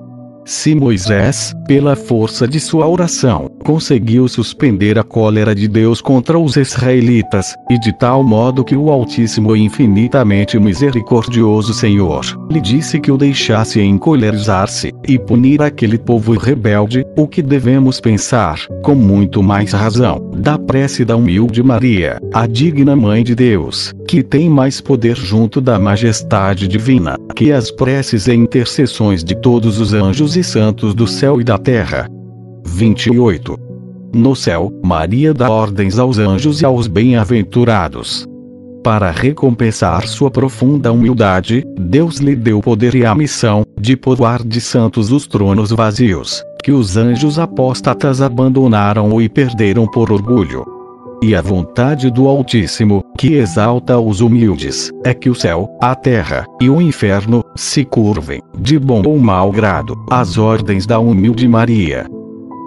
Se 0.47 0.73
Moisés, 0.73 1.53
pela 1.67 1.93
força 1.93 2.47
de 2.47 2.57
sua 2.57 2.87
oração, 2.87 3.51
conseguiu 3.65 4.29
suspender 4.29 4.97
a 4.97 5.03
cólera 5.03 5.53
de 5.53 5.67
Deus 5.67 5.99
contra 5.99 6.39
os 6.39 6.55
israelitas, 6.55 7.53
e 7.69 7.77
de 7.77 7.91
tal 7.91 8.23
modo 8.23 8.63
que 8.63 8.73
o 8.73 8.89
Altíssimo 8.89 9.57
e 9.57 9.61
infinitamente 9.61 10.57
misericordioso 10.57 11.73
Senhor 11.73 12.23
lhe 12.49 12.61
disse 12.61 12.97
que 12.97 13.11
o 13.11 13.17
deixasse 13.17 13.81
encolerizar-se 13.81 14.93
e 15.05 15.19
punir 15.19 15.61
aquele 15.61 15.97
povo 15.97 16.37
rebelde, 16.37 17.05
o 17.17 17.27
que 17.27 17.41
devemos 17.41 17.99
pensar, 17.99 18.57
com 18.81 18.95
muito 18.95 19.43
mais 19.43 19.73
razão, 19.73 20.31
da 20.33 20.57
prece 20.57 21.03
da 21.03 21.17
humilde 21.17 21.61
Maria, 21.61 22.21
a 22.33 22.47
digna 22.47 22.95
Mãe 22.95 23.21
de 23.21 23.35
Deus, 23.35 23.93
que 24.07 24.23
tem 24.23 24.49
mais 24.49 24.79
poder 24.79 25.17
junto 25.17 25.59
da 25.59 25.77
majestade 25.77 26.69
divina, 26.69 27.17
que 27.35 27.51
as 27.51 27.69
preces 27.69 28.27
e 28.27 28.33
intercessões 28.33 29.25
de 29.25 29.35
todos 29.35 29.77
os 29.77 29.93
anjos 29.93 30.37
e 30.38 30.44
santos 30.44 30.94
do 30.94 31.08
céu 31.08 31.41
e 31.41 31.44
da 31.44 31.58
terra. 31.58 32.08
28. 32.65 33.58
No 34.13 34.36
céu, 34.36 34.72
Maria 34.84 35.34
dá 35.34 35.50
ordens 35.50 36.00
aos 36.00 36.17
anjos 36.17 36.62
e 36.62 36.65
aos 36.65 36.88
bem-aventurados. 36.88 38.25
Para 38.84 39.12
recompensar 39.12 40.08
sua 40.08 40.32
profunda 40.32 40.91
humildade, 40.94 41.65
Deus 41.77 42.17
lhe 42.17 42.36
deu 42.36 42.62
poder 42.62 42.96
e 42.96 43.06
a 43.06 43.13
missão 43.13 43.63
de 43.79 43.98
povoar 43.98 44.44
de 44.44 44.62
santos 44.62 45.12
os 45.12 45.27
tronos 45.27 45.72
vazios, 45.72 46.41
que 46.63 46.72
os 46.72 46.96
anjos 46.96 47.38
apóstatas 47.38 48.22
abandonaram 48.22 49.22
e 49.22 49.27
perderam 49.27 49.86
por 49.88 50.12
orgulho. 50.12 50.76
E 51.21 51.36
a 51.36 51.41
vontade 51.41 52.12
do 52.12 52.27
Altíssimo, 52.27 53.03
que 53.17 53.33
exalta 53.33 54.00
os 54.00 54.21
humildes, 54.21 54.91
é 55.03 55.13
que 55.13 55.29
o 55.29 55.36
céu, 55.36 55.67
a 55.81 55.95
terra 55.95 56.45
e 56.62 56.69
o 56.69 56.79
inferno 56.79 57.43
se 57.55 57.83
curvem, 57.83 58.41
de 58.57 58.77
bom 58.77 59.01
ou 59.05 59.17
mau 59.17 59.51
grado, 59.51 59.95
às 60.12 60.38
ordens 60.38 60.86
da 60.86 61.00
humilde 61.00 61.47
Maria 61.47 62.07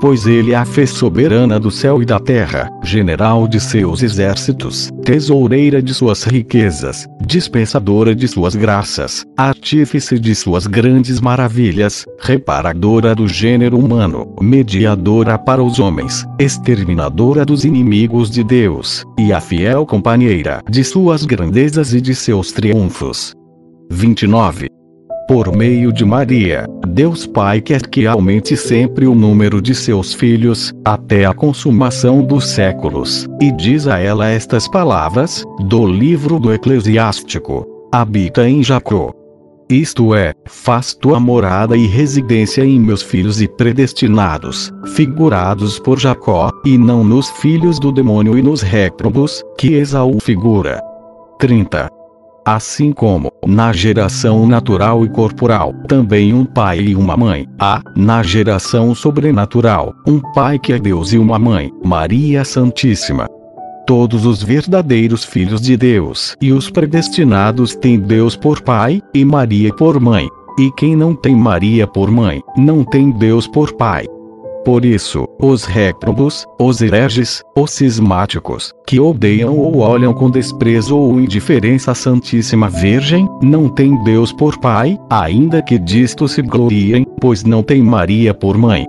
pois 0.00 0.26
ele 0.26 0.54
a 0.54 0.64
fez 0.64 0.90
soberana 0.90 1.60
do 1.60 1.70
céu 1.70 2.02
e 2.02 2.06
da 2.06 2.18
terra, 2.18 2.70
general 2.82 3.46
de 3.46 3.60
seus 3.60 4.02
exércitos, 4.02 4.90
tesoureira 5.04 5.82
de 5.82 5.92
suas 5.92 6.24
riquezas, 6.24 7.06
dispensadora 7.24 8.14
de 8.14 8.26
suas 8.26 8.54
graças, 8.54 9.24
artífice 9.36 10.18
de 10.18 10.34
suas 10.34 10.66
grandes 10.66 11.20
maravilhas, 11.20 12.06
reparadora 12.18 13.14
do 13.14 13.28
gênero 13.28 13.78
humano, 13.78 14.34
mediadora 14.40 15.38
para 15.38 15.62
os 15.62 15.78
homens, 15.78 16.26
exterminadora 16.38 17.44
dos 17.44 17.64
inimigos 17.64 18.30
de 18.30 18.42
Deus, 18.42 19.04
e 19.18 19.32
a 19.32 19.40
fiel 19.40 19.84
companheira 19.84 20.62
de 20.68 20.82
suas 20.82 21.24
grandezas 21.24 21.92
e 21.92 22.00
de 22.00 22.14
seus 22.14 22.52
triunfos. 22.52 23.34
29 23.90 24.79
por 25.30 25.56
meio 25.56 25.92
de 25.92 26.04
Maria, 26.04 26.66
Deus 26.88 27.24
Pai 27.24 27.60
quer 27.60 27.86
que 27.86 28.04
aumente 28.04 28.56
sempre 28.56 29.06
o 29.06 29.14
número 29.14 29.62
de 29.62 29.76
seus 29.76 30.12
filhos, 30.12 30.74
até 30.84 31.24
a 31.24 31.32
consumação 31.32 32.20
dos 32.20 32.48
séculos, 32.48 33.28
e 33.40 33.52
diz 33.52 33.86
a 33.86 34.00
ela 34.00 34.28
estas 34.28 34.66
palavras, 34.66 35.44
do 35.60 35.86
livro 35.86 36.40
do 36.40 36.52
Eclesiástico: 36.52 37.64
Habita 37.92 38.48
em 38.48 38.60
Jacó. 38.60 39.12
Isto 39.70 40.16
é, 40.16 40.34
faz 40.48 40.94
tua 40.94 41.20
morada 41.20 41.76
e 41.76 41.86
residência 41.86 42.64
em 42.64 42.80
meus 42.80 43.00
filhos 43.00 43.40
e 43.40 43.46
predestinados, 43.46 44.72
figurados 44.96 45.78
por 45.78 46.00
Jacó, 46.00 46.50
e 46.64 46.76
não 46.76 47.04
nos 47.04 47.30
filhos 47.30 47.78
do 47.78 47.92
demônio 47.92 48.36
e 48.36 48.42
nos 48.42 48.62
réprobos, 48.62 49.44
que 49.56 49.74
Esaú 49.74 50.18
figura. 50.20 50.82
30. 51.38 51.99
Assim 52.52 52.90
como, 52.90 53.30
na 53.46 53.72
geração 53.72 54.44
natural 54.44 55.04
e 55.04 55.08
corporal, 55.08 55.72
também 55.86 56.34
um 56.34 56.44
pai 56.44 56.80
e 56.80 56.96
uma 56.96 57.16
mãe. 57.16 57.46
Há, 57.60 57.80
na 57.96 58.24
geração 58.24 58.92
sobrenatural, 58.92 59.94
um 60.04 60.18
pai 60.32 60.58
que 60.58 60.72
é 60.72 60.78
Deus 60.80 61.12
e 61.12 61.18
uma 61.18 61.38
mãe, 61.38 61.72
Maria 61.84 62.44
Santíssima. 62.44 63.28
Todos 63.86 64.26
os 64.26 64.42
verdadeiros 64.42 65.24
filhos 65.24 65.60
de 65.60 65.76
Deus 65.76 66.34
e 66.40 66.52
os 66.52 66.68
predestinados 66.68 67.76
têm 67.76 68.00
Deus 68.00 68.34
por 68.34 68.60
pai, 68.62 69.00
e 69.14 69.24
Maria 69.24 69.72
por 69.72 70.00
mãe. 70.00 70.28
E 70.58 70.72
quem 70.72 70.96
não 70.96 71.14
tem 71.14 71.36
Maria 71.36 71.86
por 71.86 72.10
mãe, 72.10 72.42
não 72.56 72.82
tem 72.82 73.12
Deus 73.12 73.46
por 73.46 73.72
pai. 73.74 74.06
Por 74.64 74.84
isso, 74.84 75.26
os 75.40 75.64
réprobos, 75.64 76.46
os 76.60 76.82
hereges, 76.82 77.42
os 77.56 77.70
cismáticos, 77.70 78.72
que 78.86 79.00
odeiam 79.00 79.56
ou 79.56 79.78
olham 79.78 80.12
com 80.12 80.30
desprezo 80.30 80.96
ou 80.98 81.18
indiferença 81.18 81.92
a 81.92 81.94
Santíssima 81.94 82.68
Virgem, 82.68 83.26
não 83.42 83.70
têm 83.70 84.02
Deus 84.04 84.32
por 84.32 84.58
Pai, 84.58 84.98
ainda 85.08 85.62
que 85.62 85.78
disto 85.78 86.28
se 86.28 86.42
gloriem, 86.42 87.06
pois 87.20 87.42
não 87.42 87.62
têm 87.62 87.82
Maria 87.82 88.34
por 88.34 88.58
mãe. 88.58 88.86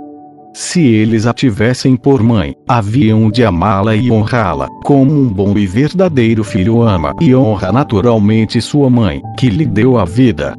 Se 0.54 0.86
eles 0.86 1.26
a 1.26 1.34
tivessem 1.34 1.96
por 1.96 2.22
mãe, 2.22 2.54
haviam 2.68 3.32
de 3.32 3.46
amá-la 3.46 3.96
e 3.96 4.12
honrá-la, 4.12 4.68
como 4.84 5.14
um 5.14 5.30
bom 5.30 5.58
e 5.58 5.66
verdadeiro 5.66 6.44
filho 6.44 6.82
ama 6.82 7.14
e 7.22 7.34
honra 7.34 7.72
naturalmente 7.72 8.60
sua 8.60 8.90
mãe, 8.90 9.22
que 9.40 9.50
lhe 9.50 9.66
deu 9.66 9.98
a 9.98 10.04
vida 10.04 10.54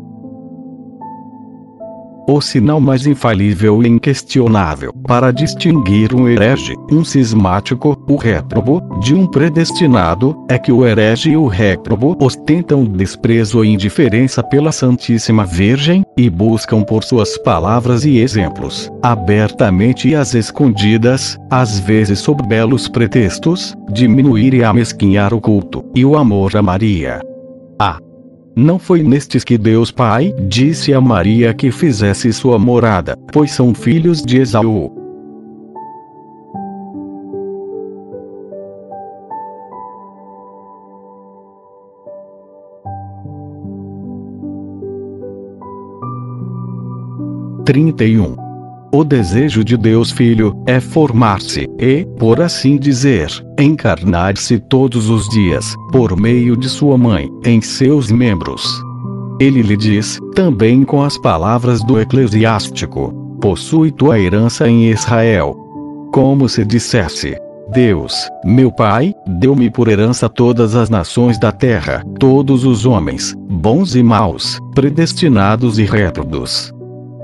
o 2.27 2.41
sinal 2.41 2.81
mais 2.81 3.07
infalível 3.07 3.83
e 3.83 3.89
inquestionável 3.89 4.93
para 5.07 5.33
distinguir 5.33 6.15
um 6.15 6.29
herege, 6.29 6.75
um 6.91 7.05
cismático, 7.05 7.97
o 8.09 8.17
réprobo, 8.17 8.81
de 9.01 9.15
um 9.15 9.27
predestinado, 9.27 10.37
é 10.49 10.59
que 10.59 10.73
o 10.73 10.87
herege 10.87 11.31
e 11.31 11.37
o 11.37 11.47
réprobo 11.47 12.17
ostentam 12.21 12.85
desprezo 12.85 13.65
e 13.65 13.69
indiferença 13.69 14.43
pela 14.43 14.73
Santíssima 14.73 15.45
Virgem, 15.45 16.05
e 16.17 16.29
buscam 16.29 16.83
por 16.83 17.05
suas 17.05 17.39
palavras 17.39 18.05
e 18.05 18.19
exemplos, 18.19 18.91
abertamente 19.03 20.09
e 20.09 20.15
às 20.15 20.35
escondidas, 20.35 21.39
às 21.51 21.79
vezes 21.79 22.19
sob 22.19 22.47
belos 22.47 22.89
pretextos, 22.89 23.75
diminuir 23.91 24.55
e 24.55 24.63
amesquinhar 24.63 25.33
o 25.33 25.41
culto 25.41 25.85
e 25.95 26.05
o 26.05 26.17
amor 26.17 26.57
a 26.57 26.63
Maria. 26.63 27.32
Não 28.55 28.79
foi 28.79 29.03
nestes 29.03 29.45
que 29.45 29.57
Deus 29.57 29.91
Pai 29.91 30.35
disse 30.47 30.93
a 30.93 31.01
Maria 31.01 31.55
que 31.55 31.71
fizesse 31.71 32.31
sua 32.33 32.59
morada, 32.59 33.17
pois 33.33 33.51
são 33.53 33.75
filhos 33.75 34.23
de 34.23 34.39
Esaú. 34.39 34.93
Trinta 47.65 48.05
e 48.05 48.19
um 48.19 48.42
o 48.93 49.03
desejo 49.03 49.65
de 49.65 49.75
Deus 49.75 50.11
Filho 50.11 50.55
é 50.67 50.79
formar-se 50.79 51.67
e, 51.79 52.07
por 52.19 52.43
assim 52.43 52.77
dizer, 52.77 53.31
encarnar-se 53.59 54.59
todos 54.59 55.09
os 55.09 55.27
dias, 55.31 55.75
por 55.91 56.15
meio 56.15 56.55
de 56.57 56.69
sua 56.69 56.99
mãe, 56.99 57.31
em 57.45 57.63
seus 57.63 58.13
membros. 58.13 58.63
Ele 59.41 59.63
lhe 59.63 59.79
diz, 59.79 60.19
também 60.35 60.85
com 60.85 61.03
as 61.03 61.17
palavras 61.17 61.83
do 61.83 61.99
eclesiástico: 61.99 63.13
Possui 63.41 63.91
tua 63.91 64.21
herança 64.21 64.69
em 64.69 64.91
Israel. 64.91 65.57
Como 66.13 66.47
se 66.47 66.63
dissesse: 66.63 67.35
Deus, 67.73 68.29
meu 68.45 68.71
Pai, 68.71 69.15
deu-me 69.27 69.71
por 69.71 69.89
herança 69.89 70.29
todas 70.29 70.77
as 70.77 70.91
nações 70.91 71.39
da 71.39 71.51
terra, 71.51 72.05
todos 72.21 72.67
os 72.67 72.85
homens, 72.85 73.35
bons 73.49 73.97
e 73.97 74.03
maus, 74.03 74.59
predestinados 74.75 75.79
e 75.79 75.85
réprodos. 75.85 76.71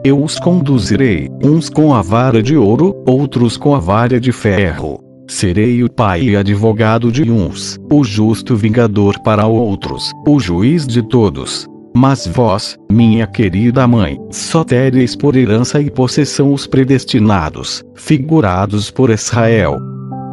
Eu 0.05 0.23
os 0.23 0.39
conduzirei, 0.39 1.29
uns 1.43 1.69
com 1.69 1.93
a 1.93 2.01
vara 2.03 2.41
de 2.41 2.57
ouro, 2.57 2.95
outros 3.05 3.57
com 3.57 3.75
a 3.75 3.81
vara 3.81 4.21
de 4.21 4.31
ferro. 4.31 5.01
Serei 5.29 5.83
o 5.83 5.91
pai 5.91 6.23
e 6.23 6.37
advogado 6.37 7.11
de 7.11 7.29
uns, 7.31 7.77
o 7.93 8.05
justo 8.05 8.57
vingador 8.57 9.19
para 9.25 9.47
outros, 9.47 10.13
o 10.27 10.39
juiz 10.39 10.87
de 10.87 11.03
todos. 11.03 11.67
Mas 11.95 12.29
vós, 12.29 12.77
minha 12.91 13.27
querida 13.27 13.89
mãe, 13.89 14.17
só 14.31 14.63
tereis 14.63 15.17
por 15.17 15.35
herança 15.35 15.81
e 15.81 15.91
possessão 15.91 16.53
os 16.53 16.67
predestinados, 16.67 17.83
figurados 17.95 18.91
por 18.91 19.11
Israel. 19.11 19.79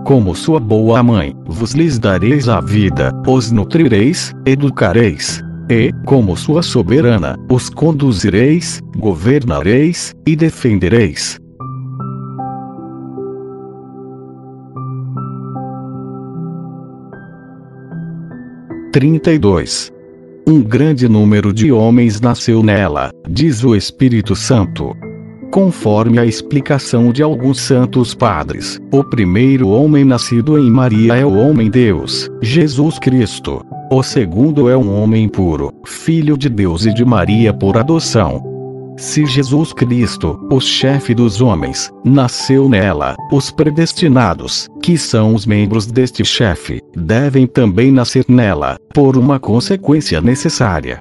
Como 0.06 0.36
sua 0.36 0.60
boa 0.60 1.02
mãe, 1.02 1.36
vos 1.48 1.74
lhes 1.74 1.98
dareis 1.98 2.48
a 2.48 2.62
vida, 2.62 3.12
os 3.28 3.52
nutrireis, 3.52 4.32
educareis, 4.46 5.42
e, 5.70 5.92
como 6.06 6.36
sua 6.36 6.62
soberana, 6.62 7.38
os 7.50 7.70
conduzireis, 7.70 8.82
governareis 8.98 10.14
e 10.26 10.36
defendereis. 10.36 11.40
Trinta 18.92 19.34
e 19.34 19.38
dois. 19.38 19.92
Um 20.48 20.62
grande 20.62 21.10
número 21.10 21.52
de 21.52 21.72
homens 21.72 22.22
nasceu 22.22 22.64
nela, 22.64 23.12
diz 23.28 23.64
o 23.64 23.76
Espírito 23.76 24.36
Santo. 24.36 24.96
Conforme 25.52 26.20
a 26.20 26.26
explicação 26.26 27.12
de 27.12 27.24
alguns 27.24 27.60
santos 27.60 28.14
padres, 28.14 28.80
o 28.92 29.04
primeiro 29.04 29.70
homem 29.70 30.06
nascido 30.06 30.58
em 30.58 30.70
Maria 30.70 31.16
é 31.16 31.26
o 31.26 31.34
homem-deus, 31.34 32.30
Jesus 32.42 33.00
Cristo. 33.00 33.66
O 33.98 34.04
segundo 34.04 34.68
é 34.68 34.76
um 34.76 34.94
homem 35.02 35.30
puro, 35.30 35.72
filho 35.86 36.38
de 36.38 36.50
Deus 36.50 36.86
e 36.86 36.94
de 36.94 37.06
Maria 37.06 37.54
por 37.54 37.78
adoção. 37.78 38.44
Se 38.98 39.26
Jesus 39.26 39.72
Cristo, 39.72 40.38
o 40.52 40.60
chefe 40.60 41.16
dos 41.16 41.40
homens, 41.40 41.90
nasceu 42.04 42.68
nela, 42.68 43.16
os 43.32 43.52
predestinados, 43.52 44.68
que 44.84 44.98
são 44.98 45.34
os 45.34 45.46
membros 45.46 45.86
deste 45.86 46.26
chefe, 46.26 46.82
devem 46.94 47.48
também 47.48 47.90
nascer 47.90 48.26
nela, 48.28 48.78
por 48.94 49.16
uma 49.16 49.40
consequência 49.40 50.20
necessária. 50.20 51.00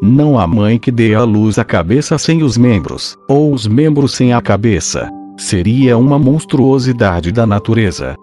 Não 0.00 0.38
há 0.38 0.46
mãe 0.46 0.78
que 0.78 0.92
dê 0.92 1.16
à 1.16 1.24
luz 1.24 1.58
a 1.58 1.64
cabeça 1.64 2.16
sem 2.18 2.44
os 2.44 2.56
membros, 2.56 3.16
ou 3.28 3.52
os 3.52 3.66
membros 3.66 4.14
sem 4.14 4.32
a 4.32 4.40
cabeça. 4.40 5.10
Seria 5.36 5.98
uma 5.98 6.20
monstruosidade 6.20 7.32
da 7.32 7.44
natureza. 7.44 8.14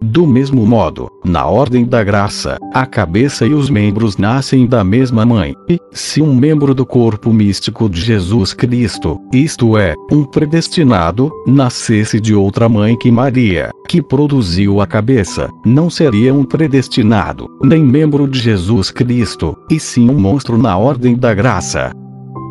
Do 0.00 0.26
mesmo 0.26 0.66
modo, 0.66 1.10
na 1.24 1.46
ordem 1.46 1.84
da 1.84 2.04
graça, 2.04 2.58
a 2.72 2.84
cabeça 2.84 3.46
e 3.46 3.54
os 3.54 3.70
membros 3.70 4.16
nascem 4.16 4.66
da 4.66 4.84
mesma 4.84 5.24
mãe, 5.24 5.54
e, 5.68 5.78
se 5.92 6.20
um 6.20 6.34
membro 6.34 6.74
do 6.74 6.84
corpo 6.84 7.32
místico 7.32 7.88
de 7.88 8.00
Jesus 8.00 8.52
Cristo, 8.52 9.18
isto 9.32 9.76
é, 9.76 9.94
um 10.12 10.24
predestinado, 10.24 11.32
nascesse 11.46 12.20
de 12.20 12.34
outra 12.34 12.68
mãe 12.68 12.96
que 12.96 13.10
Maria, 13.10 13.70
que 13.88 14.02
produziu 14.02 14.80
a 14.80 14.86
cabeça, 14.86 15.48
não 15.64 15.88
seria 15.88 16.34
um 16.34 16.44
predestinado, 16.44 17.48
nem 17.62 17.82
membro 17.82 18.28
de 18.28 18.38
Jesus 18.38 18.90
Cristo, 18.90 19.56
e 19.70 19.80
sim 19.80 20.10
um 20.10 20.18
monstro 20.18 20.58
na 20.58 20.76
ordem 20.76 21.16
da 21.16 21.32
graça. 21.32 21.92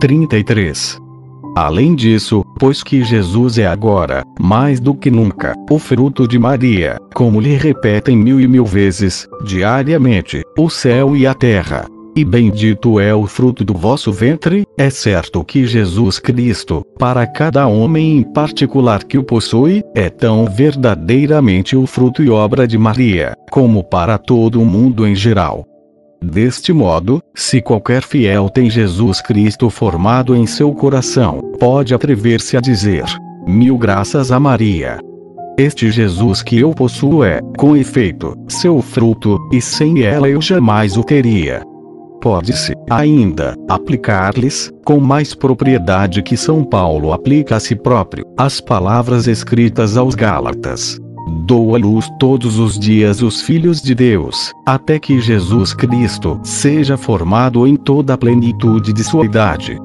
33 0.01 1.04
Além 1.55 1.95
disso, 1.95 2.43
pois 2.59 2.83
que 2.83 3.01
Jesus 3.01 3.57
é 3.57 3.65
agora, 3.65 4.25
mais 4.37 4.81
do 4.81 4.93
que 4.93 5.09
nunca, 5.09 5.53
o 5.71 5.79
fruto 5.79 6.27
de 6.27 6.37
Maria, 6.37 6.97
como 7.13 7.39
lhe 7.39 7.55
repetem 7.55 8.17
mil 8.17 8.41
e 8.41 8.47
mil 8.47 8.65
vezes, 8.65 9.25
diariamente, 9.45 10.41
o 10.57 10.69
céu 10.69 11.15
e 11.15 11.25
a 11.25 11.33
terra. 11.33 11.85
E 12.13 12.25
bendito 12.25 12.99
é 12.99 13.15
o 13.15 13.25
fruto 13.25 13.63
do 13.63 13.73
vosso 13.73 14.11
ventre, 14.11 14.65
é 14.77 14.89
certo 14.89 15.45
que 15.45 15.65
Jesus 15.65 16.19
Cristo, 16.19 16.85
para 16.99 17.25
cada 17.25 17.65
homem 17.67 18.17
em 18.17 18.23
particular 18.23 19.05
que 19.05 19.17
o 19.17 19.23
possui, 19.23 19.81
é 19.95 20.09
tão 20.09 20.45
verdadeiramente 20.45 21.75
o 21.75 21.87
fruto 21.87 22.21
e 22.21 22.29
obra 22.29 22.67
de 22.67 22.77
Maria, 22.77 23.33
como 23.49 23.81
para 23.81 24.17
todo 24.17 24.61
o 24.61 24.65
mundo 24.65 25.07
em 25.07 25.15
geral. 25.15 25.65
Deste 26.31 26.73
modo, 26.73 27.21
se 27.35 27.61
qualquer 27.61 28.01
fiel 28.01 28.49
tem 28.49 28.67
Jesus 28.67 29.21
Cristo 29.21 29.69
formado 29.69 30.35
em 30.35 30.47
seu 30.47 30.73
coração, 30.73 31.39
pode 31.59 31.93
atrever-se 31.93 32.57
a 32.57 32.59
dizer: 32.59 33.05
Mil 33.45 33.77
graças 33.77 34.31
a 34.31 34.39
Maria. 34.39 34.97
Este 35.57 35.91
Jesus 35.91 36.41
que 36.41 36.59
eu 36.59 36.71
possuo 36.71 37.23
é, 37.23 37.41
com 37.57 37.77
efeito, 37.77 38.35
seu 38.49 38.81
fruto, 38.81 39.37
e 39.53 39.61
sem 39.61 40.01
ela 40.01 40.27
eu 40.27 40.41
jamais 40.41 40.97
o 40.97 41.03
teria. 41.03 41.61
Pode-se, 42.19 42.73
ainda, 42.89 43.55
aplicar-lhes, 43.69 44.71
com 44.83 44.99
mais 44.99 45.35
propriedade 45.35 46.23
que 46.23 46.35
São 46.35 46.63
Paulo 46.63 47.13
aplica 47.13 47.55
a 47.55 47.59
si 47.59 47.75
próprio, 47.75 48.25
as 48.35 48.59
palavras 48.59 49.27
escritas 49.27 49.95
aos 49.95 50.15
Gálatas. 50.15 50.99
Dou 51.47 51.75
à 51.75 51.77
luz 51.77 52.09
todos 52.17 52.57
os 52.57 52.79
dias 52.79 53.21
os 53.21 53.39
filhos 53.39 53.79
de 53.79 53.93
Deus, 53.93 54.51
até 54.65 54.97
que 54.97 55.21
Jesus 55.21 55.75
Cristo 55.75 56.39
seja 56.41 56.97
formado 56.97 57.67
em 57.67 57.75
toda 57.75 58.15
a 58.15 58.17
plenitude 58.17 58.91
de 58.91 59.03
sua 59.03 59.25
idade. 59.25 59.77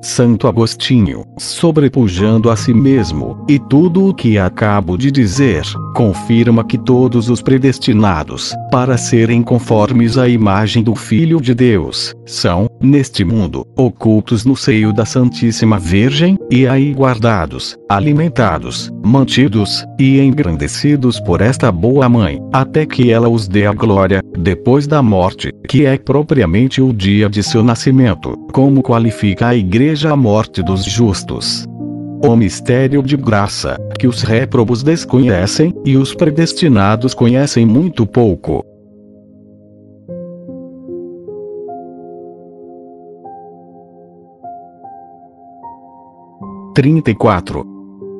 Santo 0.00 0.46
Agostinho, 0.46 1.24
sobrepujando 1.36 2.50
a 2.50 2.56
si 2.56 2.72
mesmo, 2.72 3.44
e 3.48 3.58
tudo 3.58 4.06
o 4.06 4.14
que 4.14 4.38
acabo 4.38 4.96
de 4.96 5.10
dizer, 5.10 5.64
confirma 5.96 6.62
que 6.62 6.78
todos 6.78 7.28
os 7.28 7.42
predestinados, 7.42 8.54
para 8.70 8.96
serem 8.96 9.42
conformes 9.42 10.16
à 10.16 10.28
imagem 10.28 10.84
do 10.84 10.94
Filho 10.94 11.40
de 11.40 11.52
Deus, 11.52 12.14
são, 12.24 12.69
neste 12.80 13.24
mundo, 13.24 13.66
ocultos 13.76 14.44
no 14.44 14.56
seio 14.56 14.92
da 14.92 15.04
Santíssima 15.04 15.78
Virgem, 15.78 16.38
e 16.50 16.66
aí 16.66 16.92
guardados, 16.92 17.76
alimentados, 17.88 18.90
mantidos, 19.04 19.84
e 19.98 20.20
engrandecidos 20.20 21.20
por 21.20 21.40
esta 21.40 21.70
boa 21.70 22.08
mãe, 22.08 22.40
até 22.52 22.86
que 22.86 23.10
ela 23.10 23.28
os 23.28 23.46
dê 23.46 23.66
a 23.66 23.72
glória, 23.72 24.22
depois 24.38 24.86
da 24.86 25.02
morte, 25.02 25.52
que 25.68 25.84
é 25.84 25.98
propriamente 25.98 26.80
o 26.80 26.92
dia 26.92 27.28
de 27.28 27.42
seu 27.42 27.62
nascimento, 27.62 28.36
como 28.52 28.82
qualifica 28.82 29.48
a 29.48 29.54
Igreja 29.54 30.12
a 30.12 30.16
morte 30.16 30.62
dos 30.62 30.84
justos. 30.84 31.66
O 32.22 32.36
mistério 32.36 33.02
de 33.02 33.16
graça, 33.16 33.78
que 33.98 34.06
os 34.06 34.22
réprobos 34.22 34.82
desconhecem, 34.82 35.74
e 35.86 35.96
os 35.96 36.14
predestinados 36.14 37.14
conhecem 37.14 37.64
muito 37.64 38.06
pouco. 38.06 38.62
Trinta 46.72 47.10
e 47.10 47.14
quatro. 47.16 47.66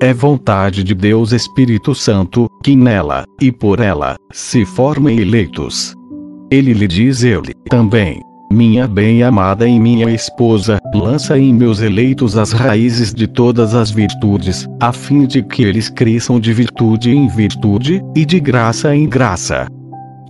É 0.02 0.12
vontade 0.12 0.82
de 0.82 0.92
Deus 0.92 1.30
Espírito 1.30 1.94
Santo, 1.94 2.48
que 2.64 2.74
nela, 2.74 3.24
e 3.40 3.52
por 3.52 3.78
ela, 3.78 4.16
se 4.32 4.64
formem 4.64 5.20
eleitos. 5.20 5.94
Ele 6.50 6.72
lhe 6.72 6.88
diz 6.88 7.22
ele, 7.22 7.52
também, 7.68 8.20
minha 8.50 8.88
bem-amada 8.88 9.68
e 9.68 9.78
minha 9.78 10.10
esposa, 10.10 10.80
lança 10.92 11.38
em 11.38 11.54
meus 11.54 11.80
eleitos 11.80 12.36
as 12.36 12.50
raízes 12.50 13.14
de 13.14 13.28
todas 13.28 13.72
as 13.72 13.92
virtudes, 13.92 14.66
a 14.80 14.92
fim 14.92 15.26
de 15.26 15.44
que 15.44 15.62
eles 15.62 15.88
cresçam 15.88 16.40
de 16.40 16.52
virtude 16.52 17.12
em 17.12 17.28
virtude, 17.28 18.02
e 18.16 18.24
de 18.24 18.40
graça 18.40 18.96
em 18.96 19.08
graça. 19.08 19.68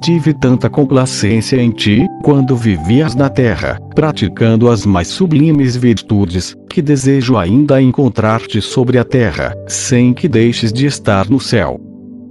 Tive 0.03 0.33
tanta 0.33 0.71
complacência 0.71 1.61
em 1.61 1.71
ti, 1.71 2.07
quando 2.23 2.57
vivias 2.57 3.15
na 3.15 3.29
terra, 3.29 3.79
praticando 3.95 4.71
as 4.71 4.87
mais 4.87 5.09
sublimes 5.09 5.77
virtudes, 5.77 6.57
que 6.71 6.81
desejo 6.81 7.37
ainda 7.37 7.83
encontrar-te 7.83 8.63
sobre 8.63 8.99
a 8.99 9.05
terra, 9.05 9.55
sem 9.69 10.15
que 10.15 10.27
deixes 10.27 10.73
de 10.73 10.87
estar 10.87 11.29
no 11.29 11.39
céu. 11.39 11.79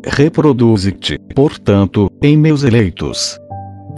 Reproduze-te, 0.03 1.19
portanto, 1.35 2.09
em 2.23 2.35
meus 2.35 2.63
eleitos 2.63 3.39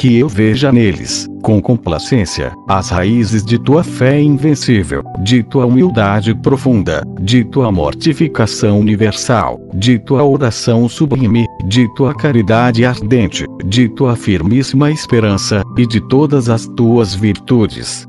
que 0.02 0.18
eu 0.18 0.28
veja 0.28 0.72
neles, 0.72 1.28
com 1.44 1.62
complacência, 1.62 2.52
as 2.68 2.90
raízes 2.90 3.46
de 3.46 3.60
tua 3.60 3.84
fé 3.84 4.20
invencível, 4.20 5.04
de 5.24 5.44
tua 5.44 5.68
humildade 5.68 6.34
profunda, 6.34 7.04
de 7.22 7.44
tua 7.44 7.72
mortificação 7.72 8.80
universal, 8.80 9.60
de 9.76 10.00
tua 10.00 10.24
oração 10.24 10.90
sublime, 10.90 11.46
de 11.68 11.88
tua 11.94 12.16
caridade 12.16 12.84
ardente, 12.84 13.46
de 13.64 13.88
tua 13.90 14.16
firmíssima 14.16 14.90
esperança, 14.90 15.62
e 15.78 15.86
de 15.86 16.02
todas 16.10 16.50
as 16.50 16.66
tuas 16.66 17.14
virtudes. 17.14 18.08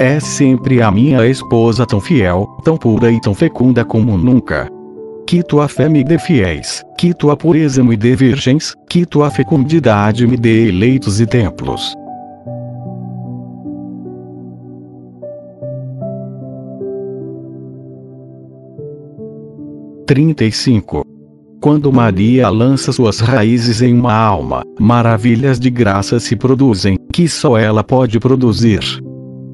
É 0.00 0.18
sempre 0.18 0.82
a 0.82 0.90
minha 0.90 1.24
esposa 1.24 1.86
tão 1.86 2.00
fiel, 2.00 2.48
tão 2.64 2.76
pura 2.76 3.12
e 3.12 3.20
tão 3.20 3.32
fecunda 3.32 3.84
como 3.84 4.18
nunca 4.18 4.68
que 5.28 5.42
tua 5.42 5.68
fé 5.68 5.90
me 5.90 6.02
dê 6.02 6.18
fiéis, 6.18 6.82
que 6.96 7.12
tua 7.12 7.36
pureza 7.36 7.84
me 7.84 7.98
dê 7.98 8.16
virgens, 8.16 8.74
que 8.88 9.04
tua 9.04 9.30
fecundidade 9.30 10.26
me 10.26 10.38
dê 10.38 10.68
eleitos 10.68 11.20
e 11.20 11.26
templos. 11.26 11.94
Trinta 20.06 20.46
e 20.46 20.50
cinco. 20.50 21.04
Quando 21.60 21.92
Maria 21.92 22.48
lança 22.48 22.90
suas 22.90 23.20
raízes 23.20 23.82
em 23.82 23.92
uma 23.92 24.14
alma, 24.14 24.62
maravilhas 24.80 25.60
de 25.60 25.68
graça 25.68 26.18
se 26.18 26.36
produzem, 26.36 26.96
que 27.12 27.28
só 27.28 27.58
ela 27.58 27.84
pode 27.84 28.18
produzir 28.18 28.80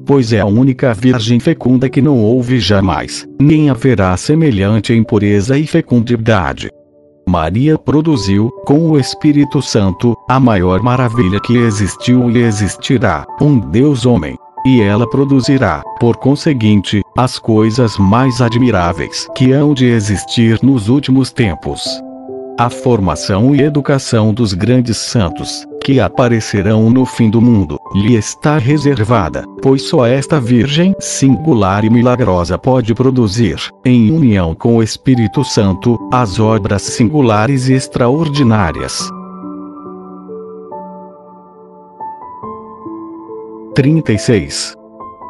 pois 0.05 0.31
é 0.31 0.39
a 0.39 0.45
única 0.45 0.93
Virgem 0.93 1.39
fecunda 1.39 1.89
que 1.89 2.01
não 2.01 2.19
houve 2.19 2.59
jamais, 2.59 3.27
nem 3.39 3.69
haverá 3.69 4.15
semelhante 4.15 4.93
em 4.93 5.03
pureza 5.03 5.57
e 5.57 5.65
fecundidade. 5.65 6.69
Maria 7.27 7.75
produziu, 7.77 8.51
com 8.65 8.91
o 8.91 8.99
Espírito 8.99 9.61
Santo, 9.61 10.15
a 10.29 10.39
maior 10.39 10.81
maravilha 10.83 11.39
que 11.39 11.57
existiu 11.57 12.29
e 12.29 12.37
existirá, 12.37 13.25
um 13.41 13.59
Deus 13.59 14.05
homem. 14.05 14.37
E 14.65 14.81
ela 14.81 15.09
produzirá, 15.09 15.83
por 15.99 16.17
conseguinte, 16.17 17.01
as 17.17 17.37
coisas 17.39 17.97
mais 17.97 18.41
admiráveis 18.41 19.27
que 19.35 19.51
hão 19.51 19.73
de 19.73 19.85
existir 19.85 20.59
nos 20.63 20.87
últimos 20.87 21.31
tempos. 21.31 21.83
A 22.59 22.69
formação 22.69 23.55
e 23.55 23.61
educação 23.61 24.33
dos 24.33 24.53
grandes 24.53 24.97
santos, 24.97 25.67
que 25.85 25.99
aparecerão 25.99 26.89
no 26.89 27.05
fim 27.05 27.29
do 27.29 27.39
mundo, 27.39 27.79
lhe 27.93 28.15
está 28.15 28.57
reservada, 28.57 29.45
pois 29.61 29.83
só 29.83 30.03
esta 30.03 30.39
Virgem 30.39 30.95
singular 30.99 31.85
e 31.85 31.91
milagrosa 31.91 32.57
pode 32.57 32.95
produzir, 32.95 33.57
em 33.85 34.11
união 34.11 34.55
com 34.55 34.77
o 34.77 34.81
Espírito 34.81 35.43
Santo, 35.43 35.99
as 36.11 36.39
obras 36.39 36.81
singulares 36.81 37.69
e 37.69 37.73
extraordinárias. 37.73 39.07
36 43.75 44.75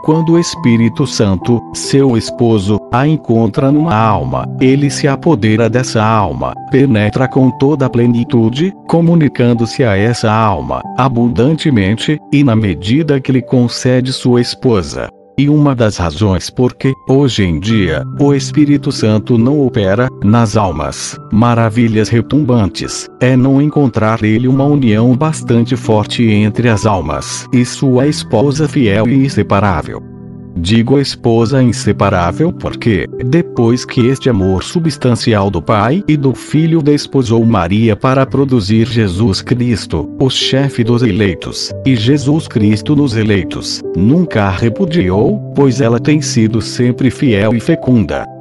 quando 0.05 0.33
o 0.33 0.39
Espírito 0.39 1.07
Santo, 1.07 1.59
seu 1.73 2.15
esposo, 2.15 2.79
a 2.95 3.05
encontra 3.05 3.71
numa 3.71 3.93
alma, 3.93 4.47
ele 4.61 4.89
se 4.89 5.05
apodera 5.05 5.69
dessa 5.69 6.01
alma, 6.01 6.53
penetra 6.71 7.27
com 7.27 7.51
toda 7.51 7.87
a 7.87 7.89
plenitude, 7.89 8.73
comunicando-se 8.87 9.83
a 9.83 9.97
essa 9.97 10.31
alma, 10.31 10.81
abundantemente, 10.97 12.17
e 12.31 12.43
na 12.43 12.55
medida 12.55 13.19
que 13.19 13.33
lhe 13.33 13.41
concede 13.41 14.13
sua 14.13 14.39
esposa. 14.39 15.09
E 15.37 15.49
uma 15.49 15.75
das 15.75 15.97
razões 15.97 16.49
por 16.49 16.73
que, 16.73 16.93
hoje 17.09 17.43
em 17.43 17.59
dia, 17.59 18.05
o 18.17 18.33
Espírito 18.33 18.89
Santo 18.93 19.37
não 19.37 19.59
opera, 19.59 20.07
nas 20.23 20.55
almas, 20.55 21.17
maravilhas 21.33 22.07
retumbantes, 22.07 23.09
é 23.19 23.35
não 23.35 23.61
encontrar 23.61 24.23
ele 24.23 24.47
uma 24.47 24.63
união 24.63 25.13
bastante 25.17 25.75
forte 25.75 26.23
entre 26.23 26.69
as 26.69 26.85
almas 26.85 27.45
e 27.51 27.65
sua 27.65 28.07
esposa 28.07 28.69
fiel 28.69 29.09
e 29.09 29.25
inseparável. 29.25 30.14
Digo 30.57 30.99
esposa 30.99 31.61
inseparável 31.61 32.51
porque, 32.51 33.07
depois 33.25 33.83
que 33.83 34.07
este 34.07 34.29
amor 34.29 34.63
substancial 34.63 35.51
do 35.51 35.61
Pai 35.61 36.03
e 36.07 36.15
do 36.15 36.33
Filho 36.33 36.81
desposou 36.81 37.45
Maria 37.45 37.95
para 37.95 38.25
produzir 38.25 38.87
Jesus 38.87 39.41
Cristo, 39.41 40.09
o 40.19 40.29
chefe 40.29 40.83
dos 40.83 41.03
eleitos, 41.03 41.73
e 41.85 41.95
Jesus 41.95 42.47
Cristo 42.47 42.95
nos 42.95 43.15
eleitos, 43.17 43.81
nunca 43.97 44.45
a 44.45 44.49
repudiou, 44.49 45.53
pois 45.55 45.81
ela 45.81 45.99
tem 45.99 46.21
sido 46.21 46.61
sempre 46.61 47.11
fiel 47.11 47.53
e 47.53 47.59
fecunda. 47.59 48.34